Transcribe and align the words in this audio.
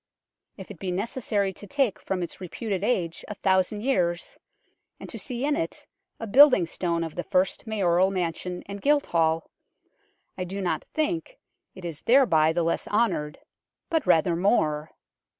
If 0.57 0.71
it 0.71 0.79
be 0.79 0.89
necessary 0.91 1.53
to 1.53 1.67
take 1.67 1.99
from 1.99 2.23
its 2.23 2.41
reputed 2.41 2.83
age 2.83 3.23
a 3.27 3.35
thousand 3.35 3.81
years, 3.81 4.39
and 4.99 5.07
to 5.07 5.19
see 5.19 5.45
in 5.45 5.55
it 5.55 5.85
a 6.19 6.25
building 6.25 6.65
stone 6.65 7.03
of 7.03 7.13
the 7.13 7.23
first 7.23 7.67
Mayoral 7.67 8.09
mansion 8.09 8.63
and 8.65 8.81
Guildhall, 8.81 9.51
I 10.39 10.43
do 10.43 10.59
not 10.59 10.85
think 10.95 11.37
it 11.75 11.85
is 11.85 12.01
thereby 12.01 12.51
the 12.51 12.63
less 12.63 12.87
honoured, 12.87 13.41
but 13.91 14.07
rather 14.07 14.35
more. 14.35 14.89